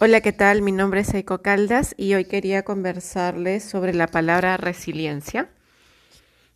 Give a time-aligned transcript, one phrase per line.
[0.00, 0.60] Hola, ¿qué tal?
[0.60, 5.50] Mi nombre es Eiko Caldas y hoy quería conversarles sobre la palabra resiliencia.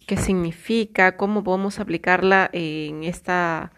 [0.08, 1.16] ¿Qué significa?
[1.16, 3.70] ¿Cómo podemos aplicarla en esta,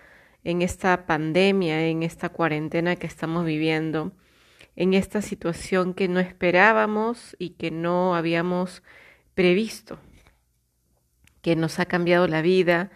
[0.45, 4.13] en esta pandemia, en esta cuarentena que estamos viviendo,
[4.77, 8.83] en esta situación que no esperábamos y que no habíamos
[9.35, 9.99] previsto,
[11.43, 12.91] que nos ha cambiado la vida,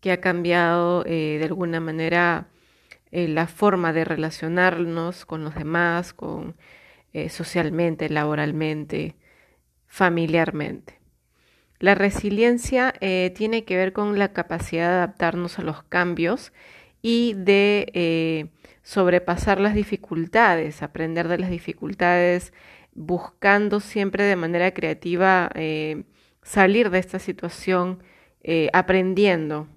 [0.00, 2.50] que ha cambiado eh, de alguna manera
[3.12, 6.56] eh, la forma de relacionarnos con los demás, con
[7.12, 9.16] eh, socialmente, laboralmente,
[9.86, 11.00] familiarmente.
[11.80, 16.52] La resiliencia eh, tiene que ver con la capacidad de adaptarnos a los cambios
[17.02, 18.50] y de
[18.82, 22.52] sobrepasar las dificultades, aprender de las dificultades,
[22.92, 25.50] buscando siempre de manera creativa
[26.42, 28.02] salir de esta situación,
[28.74, 29.68] aprendiendo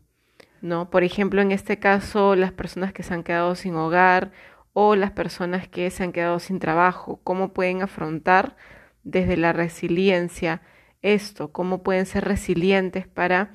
[0.63, 0.89] ¿no?
[0.89, 4.31] Por ejemplo, en este caso, las personas que se han quedado sin hogar
[4.71, 8.55] o las personas que se han quedado sin trabajo, cómo pueden afrontar
[9.03, 10.61] desde la resiliencia
[11.01, 13.51] esto, cómo pueden ser resilientes para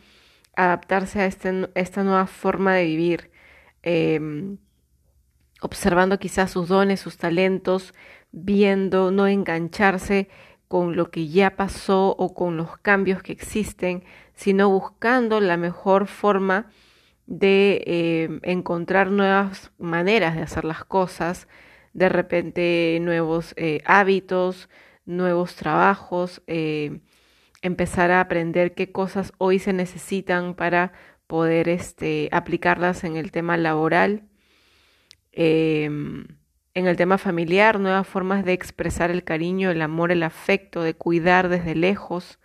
[0.55, 3.31] adaptarse a este, esta nueva forma de vivir,
[3.83, 4.59] em,
[5.63, 7.95] observando quizás sus dones, sus talentos,
[8.33, 10.29] viendo, no engancharse
[10.69, 16.07] con lo que ya pasó o con los cambios que existen, sino buscando la mejor
[16.07, 16.67] forma
[17.29, 21.47] de eh, encontrar nuevas maneras de hacer las cosas,
[21.93, 24.71] de repente nuevos eh, hábitos,
[25.05, 27.01] nuevos trabajos, eh,
[27.61, 30.93] empezar a aprender qué cosas hoy se necesitan para
[31.27, 34.23] poder este, aplicarlas en el tema laboral,
[35.33, 36.27] em,
[36.73, 40.95] en el tema familiar, nuevas formas de expresar el cariño, el amor, el afecto, de
[40.95, 42.39] cuidar desde lejos,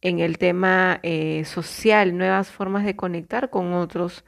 [0.00, 4.24] en el tema eh, social, nuevas formas de conectar con otros,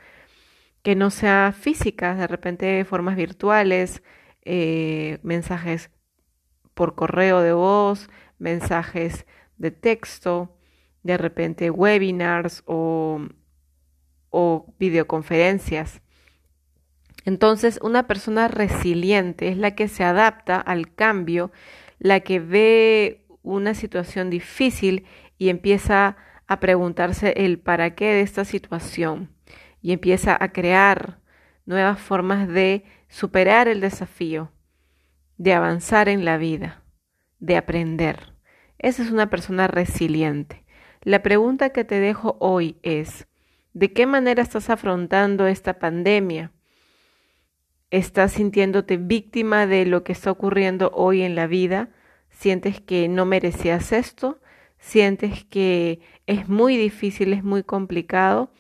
[0.83, 4.03] que no sea físicas, de repente formas virtuales,
[4.45, 5.91] eh, mensajes
[6.75, 9.27] por correo de voz, mensajes
[9.59, 10.57] de texto,
[11.03, 13.20] de repente webinars o,
[14.30, 16.01] o videoconferencias.
[17.27, 21.53] Entonces, una persona resiliente es la que se adapta al cambio,
[21.98, 25.05] la que ve una situación difícil
[25.40, 29.30] y empieza a preguntarse el para qué de esta situación
[29.80, 31.18] y empieza a crear
[31.64, 34.52] nuevas formas de superar el desafío,
[35.39, 36.83] de avanzar en la vida,
[37.39, 38.34] de aprender.
[38.79, 40.67] Esa es una persona resiliente.
[41.00, 43.27] La pregunta que te dejo hoy es,
[43.73, 46.52] ¿de qué manera estás afrontando esta pandemia?
[47.90, 51.89] ¿Estás sintiéndote víctima de lo que está ocurriendo hoy en la vida?
[52.29, 54.39] ¿Sientes que no merecías esto?
[54.80, 58.51] Sientes que es muy difícil, es muy complicado,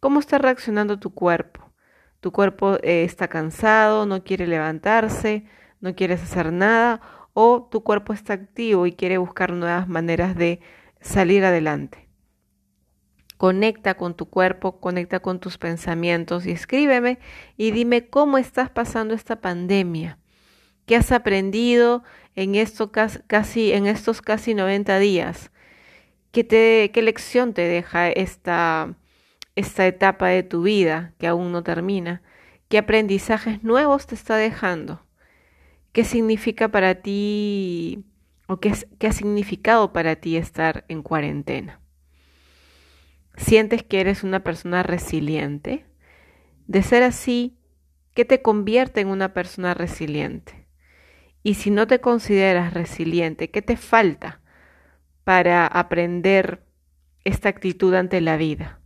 [0.00, 1.72] ¿cómo está reaccionando tu cuerpo?
[2.20, 5.44] Tu cuerpo eh, está cansado, no quiere levantarse,
[5.80, 7.00] no quieres hacer nada,
[7.34, 10.60] o tu cuerpo está activo y quiere buscar nuevas maneras de
[11.00, 12.08] salir adelante.
[13.36, 17.18] Conecta con tu cuerpo, conecta con tus pensamientos y escríbeme
[17.58, 20.18] y dime cómo estás pasando esta pandemia.
[20.86, 22.02] ¿Qué has aprendido
[22.34, 25.50] en, esto casi, en estos casi 90 días?
[26.32, 28.94] ¿Qué, qué lección te deja esta,
[29.54, 32.22] esta etapa de tu vida que aún no termina?
[32.68, 35.02] ¿Qué aprendizajes nuevos te está dejando?
[35.92, 38.04] ¿Qué significa para ti
[38.46, 41.80] o qué, qué ha significado para ti estar en cuarentena?
[43.36, 45.86] ¿Sientes que eres una persona resiliente?
[46.66, 47.56] De ser así,
[48.14, 50.66] ¿qué te convierte en una persona resiliente?
[51.42, 54.40] Y si no te consideras resiliente, ¿qué te falta
[55.26, 56.62] para aprender
[57.24, 58.78] esta actitud ante la vida,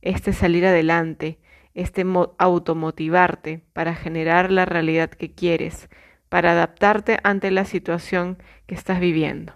[0.00, 1.38] este salir adelante,
[1.74, 2.06] este
[2.38, 5.90] automotivarte para generar la realidad que quieres,
[6.30, 9.52] para adaptarte ante la situación que estás viviendo.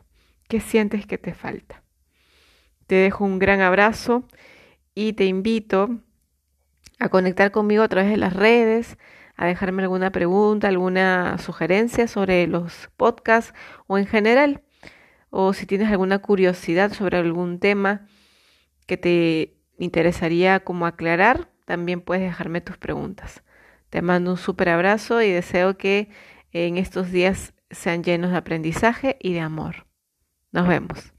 [0.47, 1.82] ¿Qué sientes que te falta?
[2.86, 4.28] Te dejo un gran abrazo
[4.94, 6.00] y te invito
[6.98, 8.98] a conectar conmigo a través de las redes,
[9.36, 13.54] a dejarme alguna pregunta, alguna sugerencia sobre los podcasts
[13.86, 14.66] o en general
[15.38, 18.06] o si tienes alguna curiosidad sobre algún tema
[18.86, 23.42] que te interesaría como aclarar, también puedes dejarme tus preguntas.
[23.91, 26.09] Te mando un súper abrazo y deseo que
[26.53, 29.86] en estos días sean llenos de aprendizaje y de amor.
[30.53, 31.16] Nos vemos.